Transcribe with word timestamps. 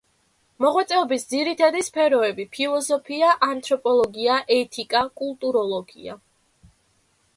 მოღვაწეობის 0.63 1.25
ძირითადი 1.33 1.83
სფეროები: 1.89 2.45
ფილოსოფია, 2.55 3.35
ანთროპოლოგია, 3.49 4.39
ეთიკა, 4.59 5.07
კულტუროლოგია. 5.23 6.17